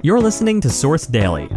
You're 0.00 0.20
listening 0.20 0.60
to 0.60 0.70
Source 0.70 1.08
Daily. 1.08 1.48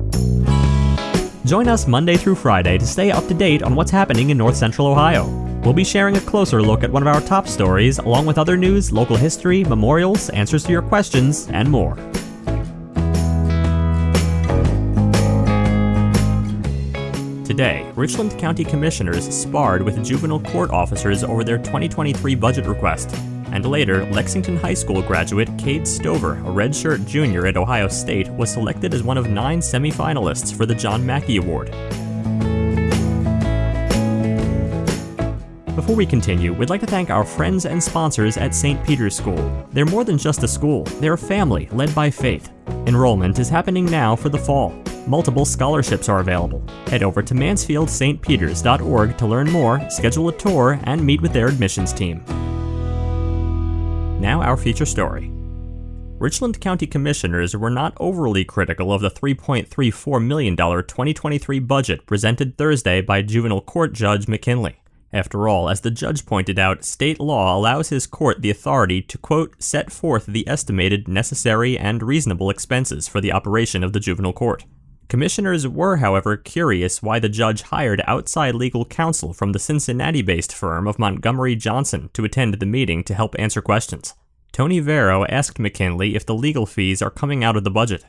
Join 1.46 1.68
us 1.68 1.86
Monday 1.86 2.18
through 2.18 2.34
Friday 2.34 2.80
to 2.80 2.88
stay 2.88 3.12
up 3.12 3.28
to 3.28 3.36
date 3.36 3.62
on 3.62 3.76
what's 3.76 3.92
happening 3.92 4.32
in 4.32 4.38
North 4.40 4.56
Central 4.56 4.88
Ohio. 4.88 5.28
We'll 5.64 5.74
be 5.74 5.84
sharing 5.84 6.18
a 6.18 6.22
closer 6.22 6.60
look 6.60 6.84
at 6.84 6.92
one 6.92 7.04
of 7.04 7.08
our 7.08 7.22
top 7.22 7.48
stories, 7.48 8.00
along 8.00 8.26
with 8.26 8.40
other 8.40 8.58
news, 8.58 8.92
local 8.92 9.16
history, 9.16 9.64
memorials, 9.64 10.32
answers 10.32 10.64
to 10.64 10.72
your 10.72 10.82
questions, 10.82 11.50
and 11.50 11.70
more. 11.70 11.96
Today, 17.46 17.92
Richland 17.96 18.40
County 18.40 18.64
Commissioners 18.64 19.30
sparred 19.30 19.84
with 19.84 20.04
juvenile 20.04 20.40
court 20.40 20.72
officers 20.72 21.24
over 21.24 21.44
their 21.44 21.60
2023 21.60 22.34
budget 22.34 22.66
request. 22.66 23.16
And 23.52 23.66
later, 23.66 24.06
Lexington 24.12 24.58
High 24.58 24.74
School 24.74 25.02
graduate 25.02 25.50
Cade 25.58 25.88
Stover, 25.88 26.34
a 26.34 26.44
redshirt 26.44 27.06
junior 27.06 27.48
at 27.48 27.58
Ohio 27.58 27.88
State, 27.88 28.30
was 28.30 28.52
selected 28.52 28.94
as 28.94 29.04
one 29.04 29.18
of 29.18 29.30
nine 29.30 29.60
semifinalists 29.60 30.56
for 30.56 30.66
the 30.66 30.76
John 30.76 31.06
Mackey 31.06 31.38
Award. 31.38 31.70
Before 35.76 35.96
we 35.96 36.06
continue, 36.06 36.54
we'd 36.54 36.70
like 36.70 36.82
to 36.82 36.88
thank 36.88 37.10
our 37.10 37.26
friends 37.26 37.66
and 37.66 37.82
sponsors 37.82 38.38
at 38.38 38.54
St. 38.54 38.86
Peter's 38.86 39.16
School. 39.16 39.68
They're 39.72 39.86
more 39.86 40.04
than 40.04 40.18
just 40.18 40.44
a 40.44 40.48
school, 40.48 40.84
they're 41.00 41.14
a 41.14 41.18
family 41.18 41.68
led 41.72 41.96
by 41.96 42.10
faith. 42.10 42.52
Enrollment 42.88 43.40
is 43.40 43.50
happening 43.50 43.86
now 43.86 44.16
for 44.16 44.30
the 44.30 44.38
fall. 44.38 44.74
Multiple 45.08 45.46
scholarships 45.46 46.08
are 46.10 46.20
available. 46.20 46.64
Head 46.88 47.04
over 47.04 47.22
to 47.24 47.34
mansfieldstpeters.org 47.34 49.18
to 49.18 49.26
learn 49.26 49.50
more, 49.50 49.90
schedule 49.90 50.30
a 50.30 50.38
tour, 50.38 50.80
and 50.84 51.04
meet 51.04 51.22
with 51.22 51.34
their 51.34 51.48
admissions 51.48 51.94
team. 51.94 52.24
Now, 54.22 54.44
our 54.44 54.56
feature 54.56 54.86
story. 54.86 55.32
Richland 56.20 56.62
County 56.62 56.86
Commissioners 56.86 57.58
were 57.58 57.72
not 57.72 57.98
overly 58.00 58.46
critical 58.46 58.94
of 58.94 59.02
the 59.02 59.10
$3.34 59.10 60.24
million 60.24 60.56
2023 60.56 61.58
budget 61.58 62.06
presented 62.06 62.56
Thursday 62.56 63.02
by 63.02 63.24
juvenile 63.24 63.62
court 63.62 63.94
judge 63.94 64.28
McKinley. 64.28 64.76
After 65.12 65.48
all, 65.48 65.72
as 65.72 65.82
the 65.82 65.90
judge 65.90 66.28
pointed 66.28 66.60
out, 66.60 66.86
state 66.86 67.20
law 67.20 67.58
allows 67.58 67.90
his 67.90 68.06
court 68.06 68.44
the 68.44 68.52
authority 68.52 69.02
to, 69.02 69.18
quote, 69.18 69.56
set 69.60 69.92
forth 69.92 70.28
the 70.28 70.48
estimated 70.48 71.08
necessary 71.08 71.76
and 71.76 72.04
reasonable 72.04 72.52
expenses 72.52 73.08
for 73.08 73.22
the 73.22 73.34
operation 73.34 73.84
of 73.84 73.92
the 73.92 74.00
juvenile 74.00 74.34
court. 74.34 74.66
Commissioners 75.12 75.68
were, 75.68 75.98
however, 75.98 76.38
curious 76.38 77.04
why 77.04 77.20
the 77.20 77.28
judge 77.28 77.64
hired 77.64 78.02
outside 78.08 78.56
legal 78.56 78.86
counsel 78.86 79.34
from 79.34 79.52
the 79.52 79.60
Cincinnati 79.60 80.22
based 80.22 80.56
firm 80.56 80.88
of 80.88 80.98
Montgomery 80.98 81.54
Jonson 81.54 82.10
to 82.14 82.24
attend 82.24 82.54
the 82.54 82.66
meeting 82.66 83.04
to 83.04 83.14
help 83.14 83.36
answer 83.38 83.62
questions. 83.62 84.14
Tony 84.54 84.80
Vero 84.80 85.26
asked 85.26 85.60
McKinley 85.60 86.16
if 86.16 86.26
the 86.26 86.34
legal 86.34 86.66
fees 86.66 87.02
are 87.02 87.10
coming 87.10 87.44
out 87.44 87.58
of 87.58 87.66
the 87.66 87.70
budget. 87.70 88.06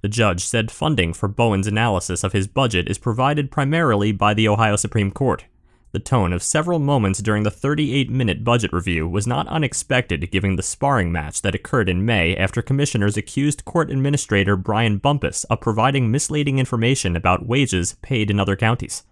The 0.00 0.08
judge 0.08 0.44
said 0.44 0.72
funding 0.72 1.12
for 1.12 1.28
Bowen's 1.28 1.68
analysis 1.68 2.24
of 2.24 2.32
his 2.32 2.48
budget 2.48 2.88
is 2.90 2.98
provided 2.98 3.52
primarily 3.52 4.10
by 4.10 4.34
the 4.34 4.48
Ohio 4.48 4.74
Supreme 4.74 5.12
Court. 5.12 5.44
The 5.92 5.98
tone 5.98 6.32
of 6.32 6.44
several 6.44 6.78
moments 6.78 7.18
during 7.18 7.42
the 7.42 7.50
38 7.50 8.08
minute 8.10 8.44
budget 8.44 8.72
review 8.72 9.08
was 9.08 9.26
not 9.26 9.48
unexpected 9.48 10.30
given 10.30 10.54
the 10.54 10.62
sparring 10.62 11.10
match 11.10 11.42
that 11.42 11.56
occurred 11.56 11.88
in 11.88 12.04
May 12.04 12.36
after 12.36 12.62
commissioners 12.62 13.16
accused 13.16 13.64
court 13.64 13.90
administrator 13.90 14.54
Brian 14.54 14.98
Bumpus 14.98 15.42
of 15.44 15.60
providing 15.60 16.08
misleading 16.08 16.60
information 16.60 17.16
about 17.16 17.44
wages 17.44 17.96
paid 18.02 18.30
in 18.30 18.38
other 18.38 18.54
counties. 18.54 19.02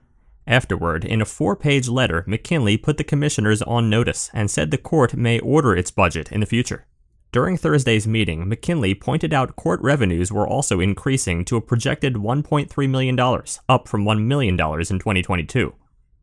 Afterward, 0.46 1.04
in 1.04 1.20
a 1.20 1.24
four 1.24 1.56
page 1.56 1.88
letter, 1.88 2.22
McKinley 2.28 2.76
put 2.76 2.96
the 2.96 3.02
commissioners 3.02 3.60
on 3.62 3.90
notice 3.90 4.30
and 4.32 4.48
said 4.48 4.70
the 4.70 4.78
court 4.78 5.16
may 5.16 5.40
order 5.40 5.74
its 5.74 5.90
budget 5.90 6.30
in 6.30 6.38
the 6.38 6.46
future. 6.46 6.86
During 7.32 7.56
Thursday's 7.56 8.06
meeting, 8.06 8.48
McKinley 8.48 8.94
pointed 8.94 9.34
out 9.34 9.56
court 9.56 9.80
revenues 9.82 10.30
were 10.30 10.46
also 10.46 10.78
increasing 10.78 11.44
to 11.46 11.56
a 11.56 11.60
projected 11.60 12.14
$1.3 12.14 12.88
million, 12.88 13.18
up 13.68 13.88
from 13.88 14.04
$1 14.04 14.24
million 14.24 14.54
in 14.54 14.56
2022. 14.56 15.74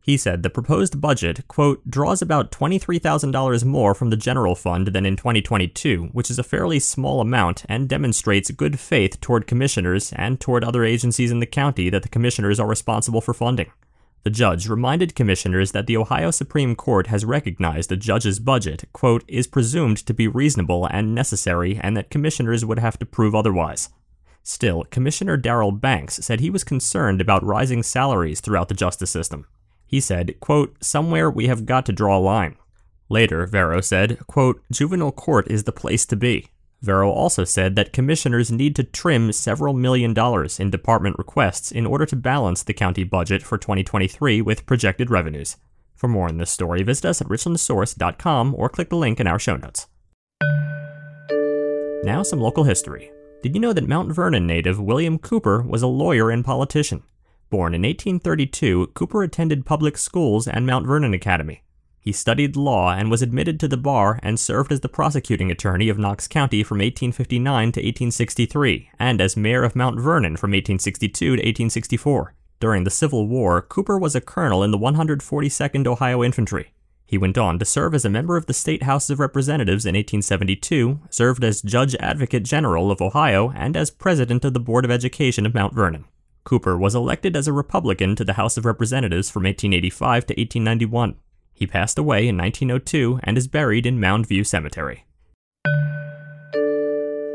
He 0.06 0.16
said 0.16 0.44
the 0.44 0.50
proposed 0.50 1.00
budget, 1.00 1.48
quote, 1.48 1.90
draws 1.90 2.22
about 2.22 2.52
$23,000 2.52 3.64
more 3.64 3.92
from 3.92 4.10
the 4.10 4.16
general 4.16 4.54
fund 4.54 4.86
than 4.88 5.04
in 5.04 5.16
2022, 5.16 6.10
which 6.12 6.30
is 6.30 6.38
a 6.38 6.44
fairly 6.44 6.78
small 6.78 7.20
amount 7.20 7.64
and 7.68 7.88
demonstrates 7.88 8.52
good 8.52 8.78
faith 8.78 9.20
toward 9.20 9.48
commissioners 9.48 10.12
and 10.12 10.40
toward 10.40 10.62
other 10.62 10.84
agencies 10.84 11.32
in 11.32 11.40
the 11.40 11.44
county 11.44 11.90
that 11.90 12.04
the 12.04 12.08
commissioners 12.08 12.60
are 12.60 12.68
responsible 12.68 13.20
for 13.20 13.34
funding. 13.34 13.72
The 14.22 14.30
judge 14.30 14.68
reminded 14.68 15.16
commissioners 15.16 15.72
that 15.72 15.88
the 15.88 15.96
Ohio 15.96 16.30
Supreme 16.30 16.76
Court 16.76 17.08
has 17.08 17.24
recognized 17.24 17.88
the 17.88 17.96
judge's 17.96 18.38
budget, 18.38 18.84
quote, 18.92 19.24
is 19.26 19.48
presumed 19.48 19.98
to 20.06 20.14
be 20.14 20.28
reasonable 20.28 20.86
and 20.86 21.16
necessary 21.16 21.80
and 21.82 21.96
that 21.96 22.10
commissioners 22.10 22.64
would 22.64 22.78
have 22.78 22.96
to 23.00 23.06
prove 23.06 23.34
otherwise. 23.34 23.88
Still, 24.44 24.84
Commissioner 24.84 25.36
Darrell 25.36 25.72
Banks 25.72 26.24
said 26.24 26.38
he 26.38 26.50
was 26.50 26.62
concerned 26.62 27.20
about 27.20 27.44
rising 27.44 27.82
salaries 27.82 28.38
throughout 28.38 28.68
the 28.68 28.74
justice 28.74 29.10
system. 29.10 29.48
He 29.86 30.00
said, 30.00 30.38
quote, 30.40 30.76
Somewhere 30.82 31.30
we 31.30 31.46
have 31.46 31.66
got 31.66 31.86
to 31.86 31.92
draw 31.92 32.18
a 32.18 32.20
line. 32.20 32.56
Later, 33.08 33.46
Vero 33.46 33.80
said, 33.80 34.18
quote, 34.26 34.60
Juvenile 34.70 35.12
court 35.12 35.48
is 35.48 35.64
the 35.64 35.72
place 35.72 36.04
to 36.06 36.16
be. 36.16 36.48
Vero 36.82 37.10
also 37.10 37.44
said 37.44 37.74
that 37.76 37.92
commissioners 37.92 38.52
need 38.52 38.76
to 38.76 38.84
trim 38.84 39.32
several 39.32 39.72
million 39.72 40.12
dollars 40.12 40.60
in 40.60 40.70
department 40.70 41.16
requests 41.18 41.72
in 41.72 41.86
order 41.86 42.04
to 42.06 42.16
balance 42.16 42.62
the 42.62 42.74
county 42.74 43.04
budget 43.04 43.42
for 43.42 43.56
2023 43.56 44.42
with 44.42 44.66
projected 44.66 45.10
revenues. 45.10 45.56
For 45.94 46.08
more 46.08 46.28
on 46.28 46.36
this 46.36 46.50
story, 46.50 46.82
visit 46.82 47.06
us 47.06 47.20
at 47.20 47.28
richlandsource.com 47.28 48.54
or 48.54 48.68
click 48.68 48.90
the 48.90 48.96
link 48.96 49.18
in 49.18 49.26
our 49.26 49.38
show 49.38 49.56
notes. 49.56 49.86
Now, 52.04 52.22
some 52.22 52.40
local 52.40 52.64
history. 52.64 53.10
Did 53.42 53.54
you 53.54 53.60
know 53.60 53.72
that 53.72 53.88
Mount 53.88 54.12
Vernon 54.12 54.46
native 54.46 54.78
William 54.78 55.18
Cooper 55.18 55.62
was 55.62 55.82
a 55.82 55.86
lawyer 55.86 56.30
and 56.30 56.44
politician? 56.44 57.02
Born 57.48 57.74
in 57.74 57.82
1832, 57.82 58.88
Cooper 58.94 59.22
attended 59.22 59.64
public 59.64 59.96
schools 59.96 60.48
and 60.48 60.66
Mount 60.66 60.86
Vernon 60.86 61.14
Academy. 61.14 61.62
He 62.00 62.12
studied 62.12 62.54
law 62.54 62.92
and 62.92 63.10
was 63.10 63.22
admitted 63.22 63.58
to 63.60 63.68
the 63.68 63.76
bar 63.76 64.20
and 64.22 64.38
served 64.38 64.70
as 64.70 64.80
the 64.80 64.88
prosecuting 64.88 65.50
attorney 65.50 65.88
of 65.88 65.98
Knox 65.98 66.28
County 66.28 66.62
from 66.62 66.78
1859 66.78 67.72
to 67.72 67.80
1863 67.80 68.90
and 68.98 69.20
as 69.20 69.36
mayor 69.36 69.64
of 69.64 69.74
Mount 69.74 70.00
Vernon 70.00 70.36
from 70.36 70.50
1862 70.50 71.24
to 71.24 71.30
1864. 71.32 72.34
During 72.58 72.84
the 72.84 72.90
Civil 72.90 73.26
War, 73.26 73.60
Cooper 73.60 73.98
was 73.98 74.14
a 74.14 74.20
colonel 74.20 74.62
in 74.62 74.70
the 74.70 74.78
142nd 74.78 75.86
Ohio 75.86 76.24
Infantry. 76.24 76.72
He 77.04 77.18
went 77.18 77.38
on 77.38 77.58
to 77.58 77.64
serve 77.64 77.94
as 77.94 78.04
a 78.04 78.10
member 78.10 78.36
of 78.36 78.46
the 78.46 78.54
State 78.54 78.84
House 78.84 79.10
of 79.10 79.20
Representatives 79.20 79.84
in 79.84 79.94
1872, 79.94 81.00
served 81.10 81.44
as 81.44 81.62
Judge 81.62 81.94
Advocate 81.96 82.44
General 82.44 82.90
of 82.90 83.00
Ohio, 83.00 83.50
and 83.50 83.76
as 83.76 83.90
President 83.90 84.44
of 84.44 84.54
the 84.54 84.60
Board 84.60 84.84
of 84.84 84.90
Education 84.90 85.46
of 85.46 85.54
Mount 85.54 85.74
Vernon. 85.74 86.06
Cooper 86.46 86.78
was 86.78 86.94
elected 86.94 87.36
as 87.36 87.48
a 87.48 87.52
Republican 87.52 88.14
to 88.14 88.24
the 88.24 88.34
House 88.34 88.56
of 88.56 88.64
Representatives 88.64 89.28
from 89.28 89.42
1885 89.42 90.26
to 90.26 90.32
1891. 90.34 91.16
He 91.52 91.66
passed 91.66 91.98
away 91.98 92.28
in 92.28 92.38
1902 92.38 93.18
and 93.24 93.36
is 93.36 93.48
buried 93.48 93.84
in 93.84 93.98
Mound 93.98 94.28
View 94.28 94.44
Cemetery. 94.44 95.04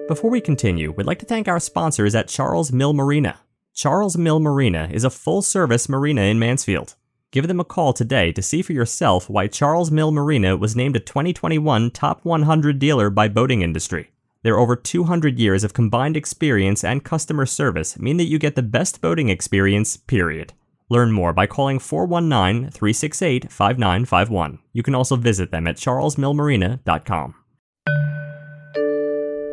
Before 0.07 0.31
we 0.31 0.39
continue, 0.39 0.93
we'd 0.93 1.05
like 1.05 1.19
to 1.19 1.25
thank 1.25 1.49
our 1.49 1.59
sponsors 1.59 2.15
at 2.15 2.29
Charles 2.29 2.71
Mill 2.71 2.93
Marina. 2.93 3.41
Charles 3.73 4.17
Mill 4.17 4.39
Marina 4.39 4.87
is 4.89 5.03
a 5.03 5.09
full 5.09 5.41
service 5.41 5.89
marina 5.89 6.21
in 6.21 6.39
Mansfield. 6.39 6.95
Give 7.31 7.49
them 7.49 7.59
a 7.59 7.65
call 7.65 7.91
today 7.91 8.31
to 8.31 8.41
see 8.41 8.61
for 8.61 8.71
yourself 8.71 9.29
why 9.29 9.47
Charles 9.47 9.91
Mill 9.91 10.11
Marina 10.11 10.55
was 10.55 10.75
named 10.75 10.95
a 10.95 11.01
2021 11.01 11.91
Top 11.91 12.23
100 12.23 12.79
dealer 12.79 13.09
by 13.09 13.27
Boating 13.27 13.61
Industry. 13.61 14.10
Their 14.43 14.57
over 14.57 14.75
200 14.75 15.37
years 15.37 15.63
of 15.63 15.73
combined 15.73 16.17
experience 16.17 16.83
and 16.83 17.03
customer 17.03 17.45
service 17.45 17.99
mean 17.99 18.17
that 18.17 18.29
you 18.29 18.39
get 18.39 18.55
the 18.55 18.63
best 18.63 18.99
boating 18.99 19.29
experience, 19.29 19.97
period. 19.97 20.53
Learn 20.89 21.11
more 21.11 21.31
by 21.31 21.47
calling 21.47 21.79
419 21.79 22.71
368 22.71 23.51
5951. 23.51 24.59
You 24.73 24.83
can 24.83 24.95
also 24.95 25.15
visit 25.15 25.51
them 25.51 25.67
at 25.67 25.77
charlesmillmarina.com. 25.77 27.35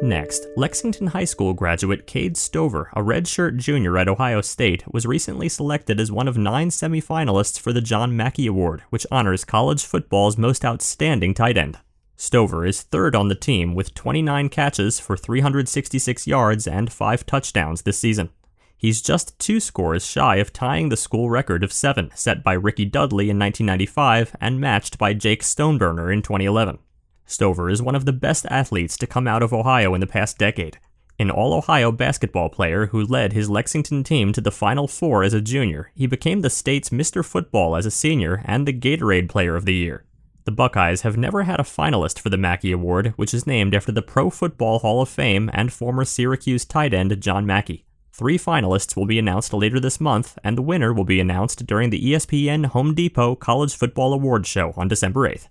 Next, 0.00 0.47
Lexington 0.56 1.09
High 1.09 1.25
School 1.25 1.55
graduate 1.55 2.06
Cade 2.06 2.37
Stover, 2.37 2.88
a 2.94 3.02
redshirt 3.02 3.56
junior 3.56 3.99
at 3.99 4.08
Ohio 4.08 4.41
State, 4.41 4.84
was 4.93 5.06
recently 5.06 5.49
selected 5.49 5.99
as 6.00 6.12
one 6.12 6.29
of 6.29 6.38
nine 6.38 6.70
semifinalists 6.70 7.58
for 7.58 7.73
the 7.73 7.81
John 7.81 8.17
Mackey 8.17 8.46
Award, 8.46 8.82
which 8.91 9.06
honors 9.11 9.44
college 9.44 9.84
football's 9.84 10.38
most 10.38 10.64
outstanding 10.64 11.34
tight 11.34 11.58
end. 11.58 11.79
Stover 12.20 12.67
is 12.67 12.82
third 12.82 13.15
on 13.15 13.29
the 13.29 13.37
team 13.37 13.76
with 13.76 13.94
29 13.94 14.49
catches 14.49 14.99
for 14.99 15.17
366 15.17 16.26
yards 16.26 16.67
and 16.67 16.93
5 16.93 17.25
touchdowns 17.25 17.82
this 17.82 18.00
season. 18.00 18.31
He's 18.76 19.00
just 19.00 19.38
two 19.38 19.61
scores 19.61 20.05
shy 20.05 20.37
of 20.37 20.53
tying 20.53 20.88
the 20.88 20.97
school 20.97 21.31
record 21.31 21.62
of 21.62 21.73
seven 21.73 22.11
set 22.17 22.43
by 22.43 22.55
Ricky 22.55 22.85
Dudley 22.85 23.31
in 23.31 23.38
1995 23.38 24.35
and 24.41 24.61
matched 24.61 24.99
by 24.99 25.15
Jake 25.15 25.44
Stoneburner 25.44 26.12
in 26.12 26.23
2011. 26.23 26.79
Stover 27.25 27.70
is 27.70 27.81
one 27.81 27.94
of 27.94 28.05
the 28.05 28.12
best 28.12 28.47
athletes 28.50 28.97
to 28.97 29.06
come 29.06 29.29
out 29.29 29.44
of 29.44 29.53
Ohio 29.53 29.94
in 29.94 30.00
the 30.00 30.06
past 30.09 30.38
decade. 30.38 30.81
An 31.20 31.31
All 31.31 31.55
Ohio 31.55 31.93
basketball 31.93 32.49
player 32.49 32.87
who 32.87 33.05
led 33.05 33.32
his 33.32 33.49
Lexington 33.49 34.03
team 34.03 34.32
to 34.32 34.41
the 34.41 34.50
Final 34.50 34.88
Four 34.88 35.23
as 35.23 35.35
a 35.35 35.41
junior, 35.41 35.93
he 35.94 36.09
became 36.09 36.41
the 36.41 36.50
state's 36.50 36.91
Mr. 36.91 37.25
Football 37.25 37.76
as 37.76 37.87
a 37.87 37.93
senior 37.93 38.43
and 38.44 38.67
the 38.67 38.73
Gatorade 38.73 39.29
Player 39.29 39.55
of 39.55 39.67
the 39.67 39.75
Year. 39.75 40.05
The 40.49 40.53
Buckeyes 40.53 41.03
have 41.03 41.19
never 41.19 41.43
had 41.43 41.61
a 41.61 41.62
finalist 41.62 42.19
for 42.19 42.31
the 42.31 42.39
Mackey 42.39 42.73
Award, 42.73 43.12
which 43.17 43.35
is 43.35 43.47
named 43.47 43.75
after 43.75 43.93
the 43.93 44.00
Pro 44.00 44.31
Football 44.31 44.79
Hall 44.79 45.03
of 45.03 45.11
Fame 45.11 45.50
and 45.53 45.71
former 45.71 46.06
Syracuse 46.06 46.65
tight 46.65 46.95
end 46.95 47.21
John 47.21 47.45
Mackey. 47.45 47.85
Three 48.15 48.39
finalists 48.39 48.97
will 48.97 49.05
be 49.05 49.19
announced 49.19 49.53
later 49.53 49.79
this 49.79 50.00
month, 50.00 50.39
and 50.43 50.56
the 50.56 50.62
winner 50.62 50.95
will 50.95 51.05
be 51.05 51.21
announced 51.21 51.67
during 51.67 51.91
the 51.91 52.00
ESPN 52.00 52.65
Home 52.65 52.95
Depot 52.95 53.35
College 53.35 53.77
Football 53.77 54.15
Awards 54.15 54.49
show 54.49 54.73
on 54.75 54.89
December 54.89 55.29
8th. 55.29 55.49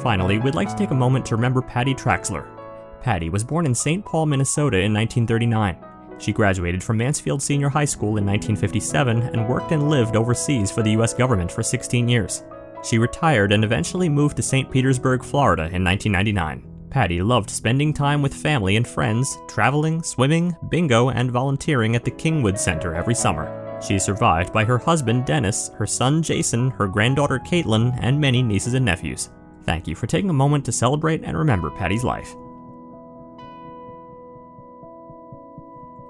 Finally, 0.00 0.38
we'd 0.38 0.54
like 0.54 0.68
to 0.68 0.76
take 0.76 0.92
a 0.92 0.94
moment 0.94 1.26
to 1.26 1.34
remember 1.34 1.60
Patty 1.60 1.92
Traxler. 1.92 2.46
Patty 3.02 3.30
was 3.30 3.42
born 3.42 3.66
in 3.66 3.74
St. 3.74 4.04
Paul, 4.04 4.26
Minnesota 4.26 4.76
in 4.76 4.94
1939. 4.94 5.76
She 6.20 6.32
graduated 6.32 6.84
from 6.84 6.98
Mansfield 6.98 7.42
Senior 7.42 7.70
High 7.70 7.84
School 7.84 8.16
in 8.16 8.24
1957 8.24 9.22
and 9.22 9.48
worked 9.48 9.72
and 9.72 9.90
lived 9.90 10.14
overseas 10.14 10.70
for 10.70 10.84
the 10.84 10.92
U.S. 10.92 11.12
government 11.12 11.50
for 11.50 11.64
16 11.64 12.08
years. 12.08 12.44
She 12.84 12.98
retired 12.98 13.52
and 13.52 13.64
eventually 13.64 14.08
moved 14.08 14.36
to 14.36 14.42
St. 14.42 14.70
Petersburg, 14.70 15.24
Florida 15.24 15.62
in 15.72 15.82
1999. 15.82 16.88
Patty 16.90 17.22
loved 17.22 17.50
spending 17.50 17.92
time 17.92 18.22
with 18.22 18.34
family 18.34 18.76
and 18.76 18.86
friends, 18.86 19.38
traveling, 19.48 20.02
swimming, 20.02 20.54
bingo, 20.68 21.08
and 21.08 21.30
volunteering 21.30 21.96
at 21.96 22.04
the 22.04 22.10
Kingwood 22.10 22.58
Center 22.58 22.94
every 22.94 23.14
summer. 23.14 23.80
She 23.80 23.96
is 23.96 24.04
survived 24.04 24.52
by 24.52 24.64
her 24.64 24.78
husband 24.78 25.24
Dennis, 25.24 25.70
her 25.76 25.86
son 25.86 26.22
Jason, 26.22 26.70
her 26.72 26.86
granddaughter 26.86 27.40
Caitlin, 27.40 27.98
and 28.00 28.20
many 28.20 28.42
nieces 28.42 28.74
and 28.74 28.84
nephews. 28.84 29.30
Thank 29.64 29.88
you 29.88 29.94
for 29.94 30.06
taking 30.06 30.30
a 30.30 30.34
moment 30.34 30.64
to 30.66 30.72
celebrate 30.72 31.24
and 31.24 31.36
remember 31.36 31.70
Patty's 31.70 32.04
life. 32.04 32.36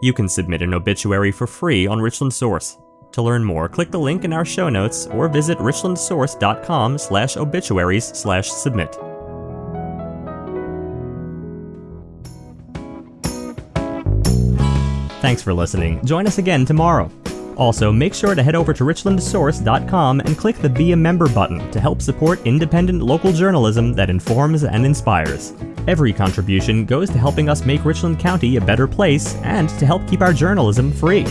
You 0.02 0.12
can 0.12 0.28
submit 0.28 0.60
an 0.60 0.74
obituary 0.74 1.32
for 1.32 1.46
free 1.46 1.86
on 1.86 2.00
Richland 2.00 2.34
Source. 2.34 2.76
To 3.14 3.22
learn 3.22 3.44
more, 3.44 3.68
click 3.68 3.92
the 3.92 3.98
link 3.98 4.24
in 4.24 4.32
our 4.32 4.44
show 4.44 4.68
notes 4.68 5.06
or 5.06 5.28
visit 5.28 5.56
richlandsource.com 5.58 6.98
slash 6.98 7.36
obituaries 7.36 8.06
slash 8.06 8.50
submit. 8.50 8.92
Thanks 15.20 15.42
for 15.42 15.54
listening. 15.54 16.04
Join 16.04 16.26
us 16.26 16.38
again 16.38 16.64
tomorrow. 16.64 17.08
Also, 17.56 17.92
make 17.92 18.14
sure 18.14 18.34
to 18.34 18.42
head 18.42 18.56
over 18.56 18.72
to 18.72 18.82
richlandsource.com 18.82 20.18
and 20.18 20.36
click 20.36 20.56
the 20.56 20.68
Be 20.68 20.90
a 20.90 20.96
Member 20.96 21.28
button 21.28 21.70
to 21.70 21.78
help 21.78 22.02
support 22.02 22.44
independent 22.44 23.00
local 23.00 23.32
journalism 23.32 23.92
that 23.92 24.10
informs 24.10 24.64
and 24.64 24.84
inspires. 24.84 25.52
Every 25.86 26.12
contribution 26.12 26.84
goes 26.84 27.10
to 27.10 27.18
helping 27.18 27.48
us 27.48 27.64
make 27.64 27.84
Richland 27.84 28.18
County 28.18 28.56
a 28.56 28.60
better 28.60 28.88
place 28.88 29.36
and 29.36 29.68
to 29.78 29.86
help 29.86 30.04
keep 30.08 30.20
our 30.20 30.32
journalism 30.32 30.90
free. 30.90 31.24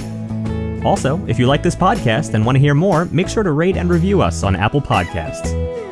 Also, 0.85 1.24
if 1.27 1.39
you 1.39 1.47
like 1.47 1.63
this 1.63 1.75
podcast 1.75 2.33
and 2.33 2.45
want 2.45 2.56
to 2.56 2.59
hear 2.59 2.74
more, 2.74 3.06
make 3.06 3.30
sure 3.30 3.44
to 3.44 3.51
rate 3.51 3.77
and 3.77 3.89
review 3.89 4.21
us 4.21 4.44
on 4.44 4.56
Apple 4.56 4.81
Podcasts. 4.81 5.82